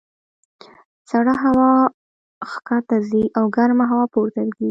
[1.09, 1.71] سړه هوا
[2.51, 4.59] ښکته ځي او ګرمه هوا پورته کېږي.